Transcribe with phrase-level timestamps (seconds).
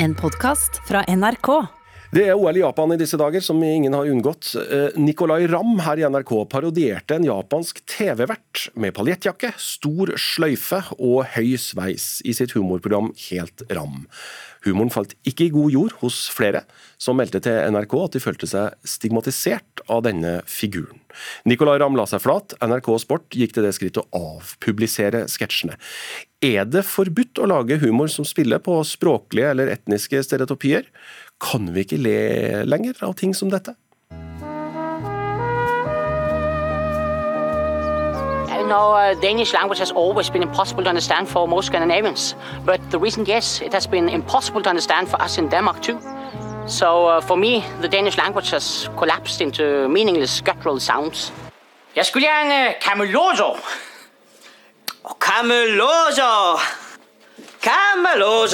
[0.00, 1.77] En podkast fra NRK.
[2.08, 4.54] Det er OL i Japan i disse dager, som ingen har unngått.
[4.56, 11.26] Eh, Nicolay Ramm her i NRK parodierte en japansk TV-vert med paljettjakke, stor sløyfe og
[11.34, 14.06] høy sveis i sitt humorprogram Helt Ram.
[14.64, 16.64] Humoren falt ikke i god jord hos flere,
[16.96, 21.04] som meldte til NRK at de følte seg stigmatisert av denne figuren.
[21.44, 25.76] Nicolay Ramm la seg flat, NRK Sport gikk til det skritt å avpublisere sketsjene.
[26.44, 30.86] Er det forbudt å lage humor som spiller på språklige eller etniske stereotypier?
[31.40, 33.76] Kan vi ikke le lenger av ting som dette?
[38.68, 42.36] no, uh, Danish language has always been impossible to understand for most Scandinavians.
[42.64, 45.98] But the reason, yes, it has been impossible to understand for us in Denmark too.
[46.66, 51.32] So uh, for me, the Danish language has collapsed into meaningless guttural sounds.
[51.96, 53.56] Jeg skulle gjerne Cameloso.
[55.20, 56.60] Cameloso!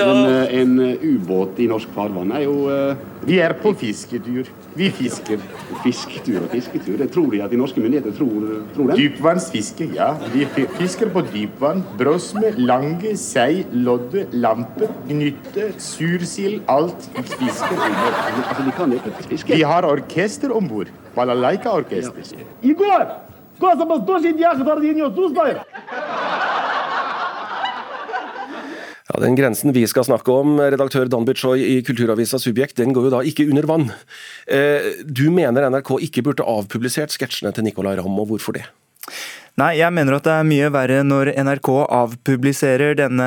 [0.06, 4.48] Men eh, en eh, ubåt i norsk farvann er jo eh, Vi er på fisketur.
[4.74, 5.42] Vi fisker.
[5.84, 6.96] Fisketur og fisketur.
[6.98, 8.96] Det tror de at de norske myndigheter tror, tror det?
[8.98, 10.10] Dypvannsfiske, ja.
[10.32, 10.46] Vi
[10.78, 11.84] fisker på dypvann.
[12.00, 16.62] Brøsme, lange, sei, lodde, lampe, gnytte, sursild.
[16.68, 19.54] Alt Vi fisker Altså, de kan ikke fiske?
[19.54, 20.92] Vi har orkester om bord.
[21.14, 22.34] Balalaika-orkester.
[22.34, 22.48] Ja.
[22.62, 23.06] I går!
[29.14, 33.06] Ja, Den grensen vi skal snakke om, redaktør Dan Bitsjoy i kulturavisa Subjekt, den går
[33.06, 33.92] jo da ikke under vann.
[34.50, 38.64] Eh, Du mener NRK ikke burde avpublisert sketsjene til Nicolay Ramm, og hvorfor det?
[39.54, 43.26] Nei, jeg mener at det er mye verre når NRK avpubliserer denne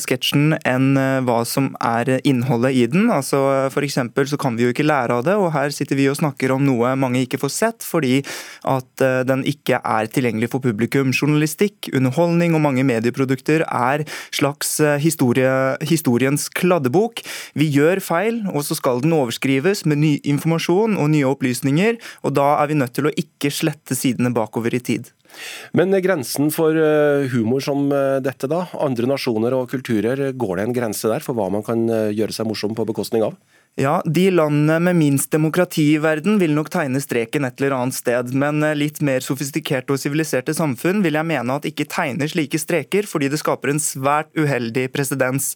[0.00, 3.10] sketsjen enn eh, hva som er innholdet i den.
[3.12, 6.06] Altså, For eksempel så kan vi jo ikke lære av det, og her sitter vi
[6.08, 8.22] og snakker om noe mange ikke får sett fordi
[8.64, 11.12] at eh, den ikke er tilgjengelig for publikum.
[11.12, 15.52] Journalistikk, underholdning og mange medieprodukter er slags eh, historie,
[15.84, 17.20] historiens kladdebok.
[17.60, 22.38] Vi gjør feil, og så skal den overskrives med ny informasjon og nye opplysninger, og
[22.40, 25.12] da er vi nødt til å ikke slette sidene bakover i tid.
[25.76, 28.64] Men grensen for eh, humor som eh, dette, da?
[28.80, 32.34] Andre nasjoner og kulturer, går det en grense der for hva man kan eh, gjøre
[32.34, 33.36] seg morsom på bekostning av?
[33.76, 37.94] Ja, De landene med minst demokrati i verden vil nok tegne streken et eller annet
[37.94, 42.26] sted, men eh, litt mer sofistikerte og siviliserte samfunn vil jeg mene at ikke tegner
[42.26, 45.52] slike streker, fordi det skaper en svært uheldig presedens.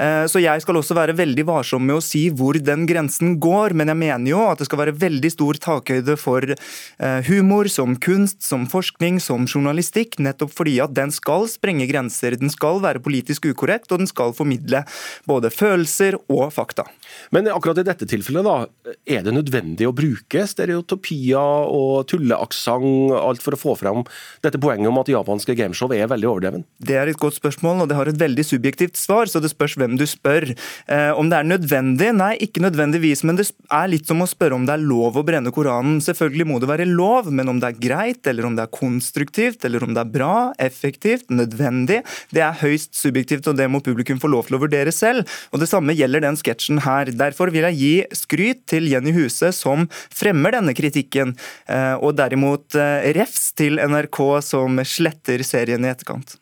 [0.00, 3.76] Eh, Så jeg skal også være veldig varsom med å si hvor den grensen går,
[3.76, 7.98] men jeg mener jo at det skal være veldig stor takhøyde for eh, humor som
[8.00, 12.38] kunst, som forskning, som journalistikk, nettopp fordi at den skal sprenge grenser.
[12.40, 14.86] Den skal være politisk ukorrekt, og den skal formidle
[15.28, 16.88] både følelser og fakta.
[17.34, 23.42] Men akkurat i dette tilfellet, da, er det nødvendig å bruke stereotopier og tulleaksent, alt
[23.44, 24.04] for å få fram
[24.44, 26.64] dette poenget om at japanske gameshow er veldig overdreven?
[26.78, 29.76] Det er et godt spørsmål, og det har et veldig subjektivt svar, så det spørs
[29.80, 30.50] hvem du spør.
[30.88, 32.10] Eh, om det er nødvendig?
[32.16, 35.24] Nei, ikke nødvendigvis, men det er litt som å spørre om det er lov å
[35.26, 36.00] brenne Koranen.
[36.04, 39.64] Selvfølgelig må det være lov, men om det er greit, eller om det er konstruktivt,
[39.68, 42.02] eller om det er bra, effektivt, nødvendig,
[42.34, 45.28] det er høyst subjektivt, og det må publikum få lov til å vurdere selv.
[45.52, 47.10] Og Det samme gjelder den sketsjen her.
[47.38, 51.36] Derfor vil jeg gi skryt til Jenny Huse, som fremmer denne kritikken,
[51.70, 56.34] eh, og derimot eh, refs til NRK, som sletter serien i etterkant.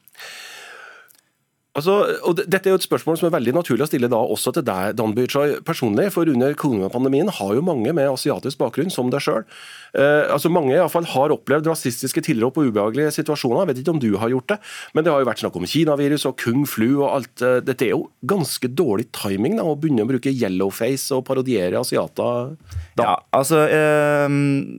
[1.76, 1.94] Altså,
[2.24, 4.64] og Dette er jo et spørsmål som er veldig naturlig å stille da også til
[4.64, 6.08] deg, Dan Byrchai, personlig.
[6.14, 9.44] For under koronapandemien har jo mange med asiatisk bakgrunn, som deg sjøl,
[9.92, 13.66] eh, altså mange i alle fall har opplevd rasistiske tilrop og ubehagelige situasjoner.
[13.66, 14.58] Jeg vet ikke om du har gjort det,
[14.96, 17.44] men det har jo vært snakk om kinavirus og kung flu og alt.
[17.44, 21.76] eh, Dette er jo ganske dårlig timing da, å begynne å bruke yellowface og parodiere
[21.82, 22.56] asiater.
[22.96, 23.04] Da.
[23.04, 24.38] Ja, altså eh,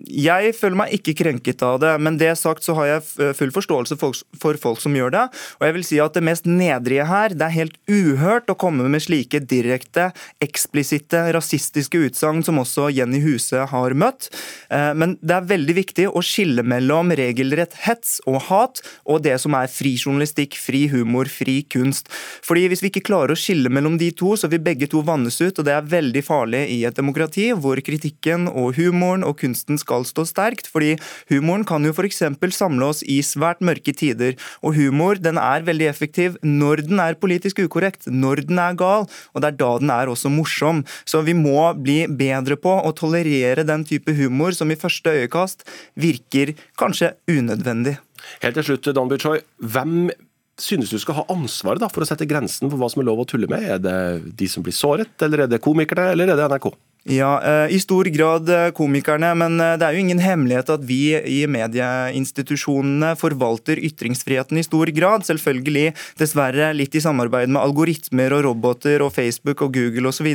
[0.09, 3.99] Jeg føler meg ikke krenket av det, men det sagt så har jeg full forståelse
[4.01, 5.25] for, for folk som gjør det.
[5.61, 8.87] Og jeg vil si at det mest nedrige her, det er helt uhørt å komme
[8.89, 10.09] med slike direkte,
[10.43, 14.29] eksplisitte rasistiske utsagn som også Jenny Huse har møtt.
[14.69, 19.35] Eh, men det er veldig viktig å skille mellom regelrett hets og hat, og det
[19.43, 22.11] som er fri journalistikk, fri humor, fri kunst.
[22.45, 25.37] Fordi Hvis vi ikke klarer å skille mellom de to, så vil begge to vannes
[25.39, 29.79] ut, og det er veldig farlig i et demokrati hvor kritikken og humoren og kunsten
[29.79, 30.67] skal stå sterkt.
[30.67, 30.97] fordi
[31.29, 32.23] humoren kan jo f.eks.
[32.57, 37.17] samle oss i svært mørke tider, og humor den er veldig effektiv når den er
[37.19, 40.83] politisk ukorrekt, når den er gal, og det er da den er også morsom.
[41.07, 45.65] Så vi må bli bedre på å tolerere den type humor som i første øyekast
[45.99, 47.97] virker kanskje unødvendig.
[48.43, 49.41] Helt til slutt, Dan Bichoy.
[49.61, 50.09] hvem
[50.57, 53.27] synes du skal ha ansvaret for å sette grensen for hva som er lov å
[53.29, 53.63] tulle med?
[53.63, 56.71] Er det de som blir såret, eller er det komikerne, eller er det NRK?
[57.09, 60.81] Ja, eh, i stor grad eh, komikerne, men eh, det er jo ingen hemmelighet at
[60.83, 65.23] vi i medieinstitusjonene forvalter ytringsfriheten i stor grad.
[65.23, 70.27] Selvfølgelig, dessverre litt i samarbeid med algoritmer og roboter og Facebook og Google osv.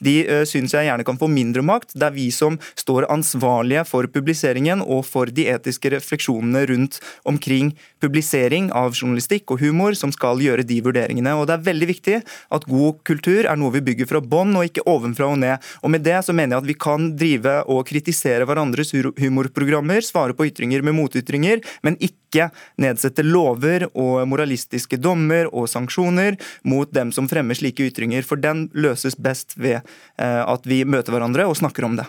[0.00, 0.14] De
[0.48, 1.92] syns jeg gjerne kan få mindre makt.
[1.92, 7.74] Det er vi som står ansvarlige for publiseringen og for de etiske refleksjonene rundt omkring
[8.00, 11.36] publisering av journalistikk og humor som skal gjøre de vurderingene.
[11.36, 14.72] Og det er veldig viktig at god kultur er noe vi bygger fra bånn og
[14.72, 15.72] ikke ovenfra og ned.
[15.84, 20.04] Og med det det så mener jeg at vi kan drive og kritisere hverandres humorprogrammer,
[20.04, 22.48] svare på ytringer med motytringer, men ikke
[22.80, 26.38] nedsette lover og moralistiske dommer og sanksjoner
[26.70, 31.14] mot dem som fremmer slike ytringer, for den løses best ved eh, at vi møter
[31.14, 32.08] hverandre og snakker om det.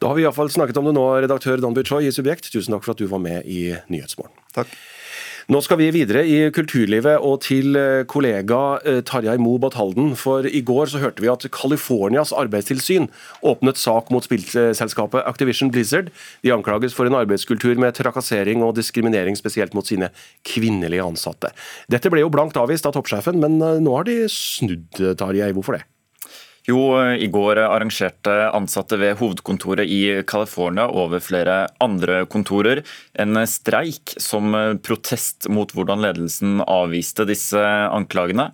[0.00, 2.48] Da har vi iallfall snakket om det nå, redaktør Dan Choi i Subjekt.
[2.52, 4.32] Tusen takk for at du var med i Nyhetsmorgen.
[4.56, 4.72] Takk.
[5.48, 10.10] Nå skal vi videre i kulturlivet og til eh, kollega eh, Tarjei Mo Bathalden.
[10.20, 13.08] For i går så hørte vi at Californias arbeidstilsyn
[13.48, 16.12] åpnet sak mot spillselskapet Activision Blizzard.
[16.44, 20.12] De anklages for en arbeidskultur med trakassering og diskriminering, spesielt mot sine
[20.44, 21.56] kvinnelige ansatte.
[21.88, 25.54] Dette ble jo blankt avvist av toppsjefen, men eh, nå har de snudd, Tarjei.
[25.56, 25.86] Hvorfor det?
[26.68, 26.80] Jo,
[27.16, 32.82] I går arrangerte ansatte ved hovedkontoret i California over flere andre kontorer
[33.16, 34.52] en streik som
[34.84, 38.50] protest mot hvordan ledelsen avviste disse anklagene.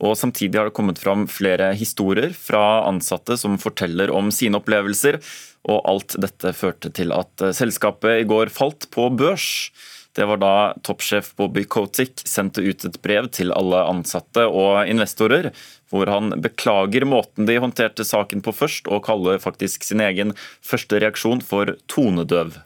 [0.00, 5.20] Og Samtidig har det kommet fram flere historier fra ansatte som forteller om sine opplevelser.
[5.68, 9.68] Og alt dette førte til at selskapet i går falt på børs.
[10.16, 15.50] Det var da toppsjef Bobby Kotick sendte ut et brev til alle ansatte og investorer,
[15.90, 20.32] hvor han beklager måten de håndterte saken på først, og kaller faktisk sin egen
[20.66, 22.58] første reaksjon for tonedøv.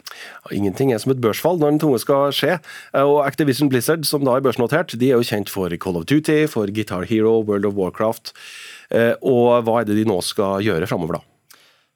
[0.57, 2.59] Ingenting er som et børsfall når noe skal skje.
[3.01, 6.45] Og Activision Blizzard, som da er børsnotert, de er jo kjent for Call of Duty,
[6.53, 8.33] for Guitar Hero, World of Warcraft.
[8.93, 11.25] Eh, og hva er det de nå skal gjøre framover, da?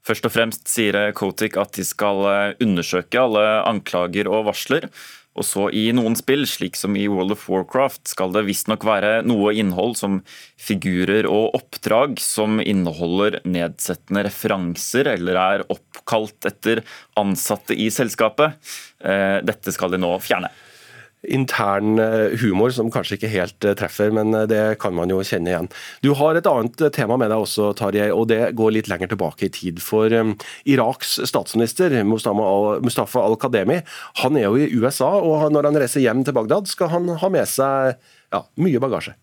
[0.09, 4.89] Først og fremst sier Kotik at de skal eh, undersøke alle anklager og varsler.
[5.39, 9.21] Og så I noen spill, slik som i World of Warcraft, skal det visstnok være
[9.27, 10.21] noe innhold som
[10.59, 16.83] figurer og oppdrag som inneholder nedsettende referanser eller er oppkalt etter
[17.19, 18.59] ansatte i selskapet.
[18.99, 20.51] Eh, dette skal de nå fjerne
[21.27, 25.21] intern eh, humor som kanskje ikke helt eh, treffer, men eh, det kan man jo
[25.27, 25.71] kjenne igjen.
[26.05, 29.49] Du har et annet tema med deg også, Tarjei, og det går litt lenger tilbake
[29.49, 29.83] i tid.
[29.83, 30.13] For
[30.69, 33.81] Iraks statsminister Mustafa al-Kademi
[34.23, 37.33] han er jo i USA, og når han reiser hjem til Bagdad, skal han ha
[37.33, 37.97] med seg
[38.33, 39.17] ja, mye bagasje.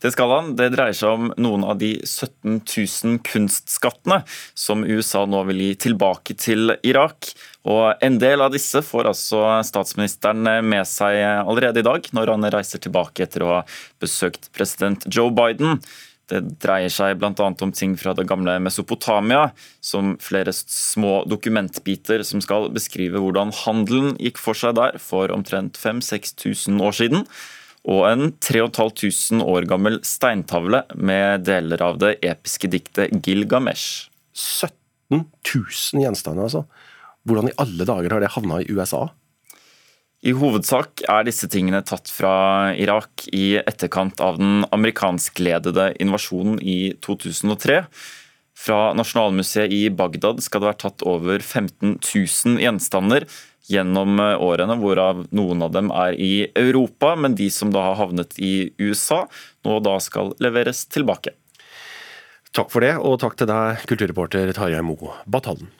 [0.00, 0.50] Det skal han.
[0.56, 4.22] Det dreier seg om noen av de 17 000 kunstskattene
[4.56, 7.32] som USA nå vil gi tilbake til Irak.
[7.68, 12.52] Og En del av disse får altså statsministeren med seg allerede i dag, når han
[12.54, 13.64] reiser tilbake etter å ha
[14.00, 15.82] besøkt president Joe Biden.
[16.30, 17.34] Det dreier seg bl.a.
[17.36, 19.50] om ting fra det gamle Mesopotamia,
[19.82, 25.76] som flere små dokumentbiter som skal beskrive hvordan handelen gikk for seg der for omtrent
[25.76, 27.26] 5000-6000 år siden
[27.88, 34.10] og en 3500 år gammel steintavle med deler av det episke diktet Gilgamesh.
[34.36, 36.66] 17 000 gjenstander, altså.
[37.28, 39.08] Hvordan i alle dager har det havna i USA?
[40.20, 46.92] I hovedsak er disse tingene tatt fra Irak i etterkant av den amerikanskledede invasjonen i
[47.00, 47.80] 2003.
[48.60, 53.24] Fra Nasjonalmuseet i Bagdad skal det være tatt over 15 000 gjenstander
[53.70, 58.00] gjennom eh, årene, hvorav noen av dem er i Europa, men de som da har
[58.02, 59.24] havnet i USA,
[59.66, 61.36] nå da skal leveres tilbake.
[62.50, 65.70] Takk for det, og takk til deg, kulturreporter Tarjei Moe Batallen.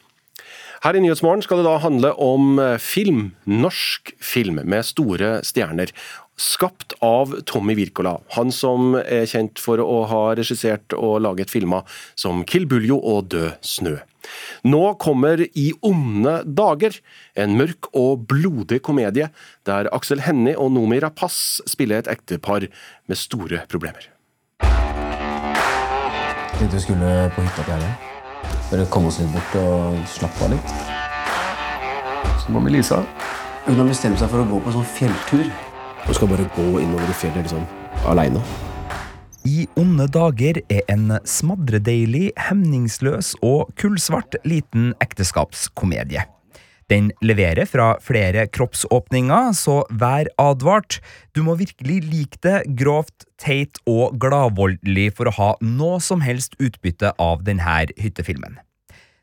[0.81, 5.93] Her i Nyhetsmorgen skal det da handle om eh, film, norsk film med store stjerner.
[6.41, 11.85] Skapt av Tommy Wirkola, han som er kjent for å ha regissert og laget filmer
[12.17, 13.99] som Kill Buljo og Død snø.
[14.65, 16.97] Nå kommer I onde dager,
[17.37, 19.29] en mørk og blodig komedie
[19.69, 22.71] der Aksel Hennie og Nomi Rapace spiller et ektepar
[23.05, 24.09] med store problemer.
[26.57, 28.10] Tenkte du skulle på hytta til helga.
[28.71, 30.75] Bare komme oss litt bort og slappe av litt.
[32.39, 33.01] Så må vi Lisa.
[33.67, 35.49] Hun har bestemt seg for å gå på en sånn fjelltur.
[36.07, 37.67] Hun skal bare gå innover i fjellet liksom,
[38.07, 38.43] aleine.
[39.49, 46.27] I onde dager er en smadredeilig, hemningsløs og kullsvart liten ekteskapskomedie.
[46.91, 50.99] Den leverer fra flere kroppsåpninger, så vær advart.
[51.37, 56.59] Du må virkelig like det grovt, teit og gladvoldelig for å ha noe som helst
[56.59, 58.59] utbytte av denne hyttefilmen.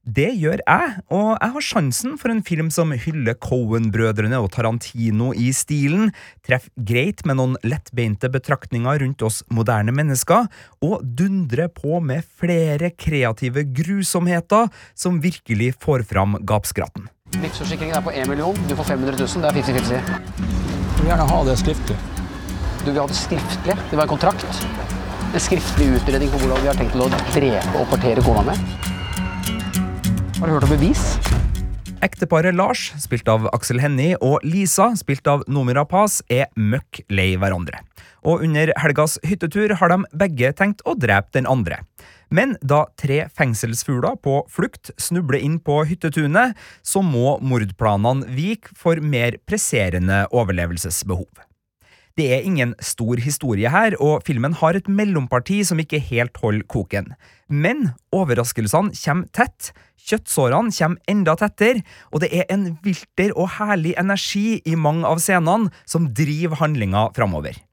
[0.08, 5.34] Det gjør jeg, og jeg har sjansen for en film som hyller Cohen-brødrene og Tarantino
[5.36, 6.14] i stilen,
[6.48, 10.48] treffer greit med noen lettbeinte betraktninger rundt oss moderne mennesker,
[10.80, 17.12] og dundrer på med flere kreative grusomheter som virkelig får fram gapskratten.
[17.36, 19.92] Livsforsikringen er på 1 million, du får 500 000, det er 50-50.
[19.92, 21.98] Jeg vil gjerne ha det skriftlig.
[22.86, 24.62] Du vil ha det skriftlig, det vil være en kontrakt.
[25.28, 28.64] En skriftlig utredning på hvordan vi har tenkt å drepe og partere kona med.
[30.38, 31.04] Har du hørt om bevis?
[32.06, 37.34] Ekteparet Lars, spilt av Aksel Hennie, og Lisa, spilt av Nomira Rapaz, er møkk lei
[37.36, 37.84] hverandre.
[38.24, 41.84] Og under helgas hyttetur har de begge tenkt å drepe den andre.
[42.30, 49.00] Men da tre fengselsfugler på flukt snubler inn på hyttetunet, så må mordplanene vike for
[49.00, 51.30] mer presserende overlevelsesbehov.
[52.18, 56.66] Det er ingen stor historie her, og filmen har et mellomparti som ikke helt holder
[56.66, 57.12] koken.
[57.48, 59.70] Men overraskelsene kommer tett,
[60.08, 65.22] kjøttsårene kommer enda tettere, og det er en vilter og herlig energi i mange av
[65.22, 67.67] scenene som driver handlinga framover.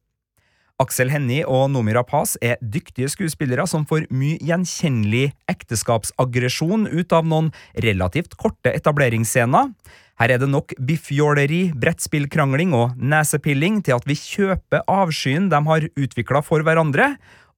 [0.83, 7.29] Aksel Hennie og Nomi Rapaz er dyktige skuespillere som får mye gjenkjennelig ekteskapsaggresjon ut av
[7.31, 7.53] noen
[7.85, 9.71] relativt korte etableringsscener.
[10.19, 15.87] Her er det nok biffjåleri, brettspillkrangling og nesepilling til at vi kjøper avskyen de har
[15.95, 17.13] utvikla for hverandre,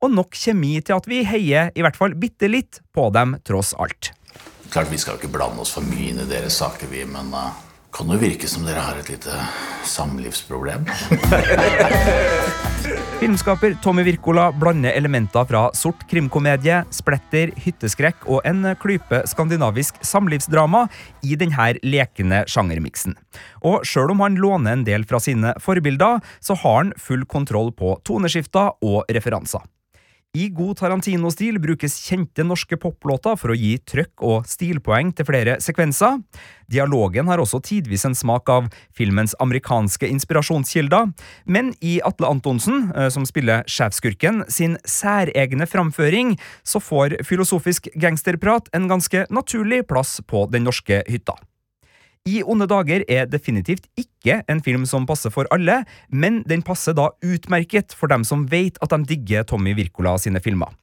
[0.05, 3.73] og nok kjemi til at vi heier i hvert fall bitte litt på dem tross
[3.81, 4.13] alt.
[4.69, 7.49] Klart Vi skal ikke blande oss for mye inn i deres saker, vi, men uh,
[7.97, 9.33] kan jo virke som dere har et lite
[9.89, 10.85] samlivsproblem.
[13.17, 20.85] Filmskaper Tommy Wirkola blander elementer fra sort krimkomedie, splatter, hytteskrekk og en klype skandinavisk samlivsdrama
[21.25, 23.17] i denne lekende sjangermiksen.
[23.65, 27.73] Og sjøl om han låner en del fra sine forbilder, så har han full kontroll
[27.73, 29.65] på toneskifter og referanser.
[30.37, 35.55] I god Tarantino-stil brukes kjente norske poplåter for å gi trøkk og stilpoeng til flere
[35.65, 36.19] sekvenser.
[36.69, 41.15] Dialogen har også tidvis en smak av filmens amerikanske inspirasjonskilder,
[41.49, 48.69] men i Atle Antonsen, eh, som spiller sjefskurken, sin særegne framføring, så får filosofisk gangsterprat
[48.77, 51.39] en ganske naturlig plass på den norske hytta.
[52.27, 56.97] I onde dager er definitivt ikke en film som passer for alle, men den passer
[56.97, 60.75] da utmerket for dem som vet at de digger Tommy Wirkola sine filmer.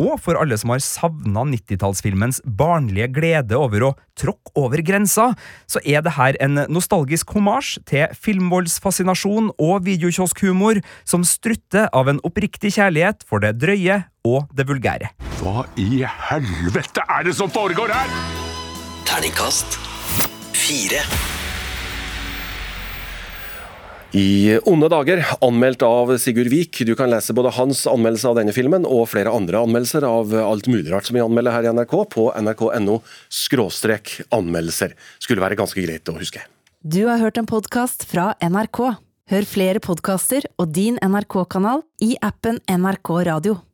[0.00, 5.30] Og for alle som har savna 90-tallsfilmens barnlige glede over å tråkke over grensa,
[5.70, 12.20] så er det her en nostalgisk homasj til filmvoldsfascinasjon og videokiosk-humor som strutter av en
[12.26, 15.12] oppriktig kjærlighet for det drøye og det vulgære.
[15.40, 18.20] Hva i helvete er det som foregår her?!
[19.08, 19.91] Terningkast
[20.62, 21.02] fire.
[24.12, 26.82] I onde dager, anmeldt av Sigurd Vik.
[26.86, 30.68] Du kan lese både hans anmeldelse av denne filmen og flere andre anmeldelser av alt
[30.68, 33.00] mulig rart som vi anmelder her i NRK, på nrk.no
[33.32, 34.92] skråstrek anmeldelser.
[35.16, 36.44] Skulle være ganske greit å huske.
[36.84, 38.84] Du har hørt en podkast fra NRK.
[39.32, 43.62] Hør flere podkaster og din NRK-kanal i appen NRK Radio.